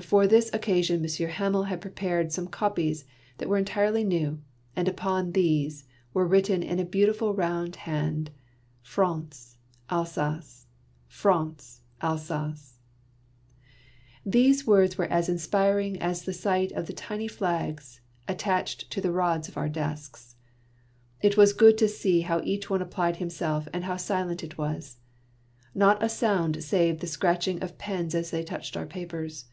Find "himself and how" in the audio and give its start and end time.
23.16-23.98